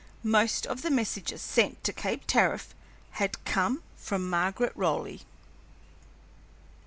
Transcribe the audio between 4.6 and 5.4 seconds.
Raleigh.